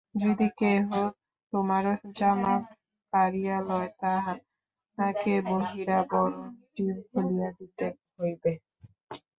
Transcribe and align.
যদি 0.15 0.47
কেহ 0.59 0.87
তোমার 1.53 1.83
জামা 2.17 2.53
কাড়িয়া 3.13 3.57
লয়, 3.67 3.89
তাহাকে 4.01 5.33
বহিরাবরণটিও 5.49 6.95
খুলিয়া 7.07 7.49
দিতে 7.59 7.85
হইবে। 8.15 8.51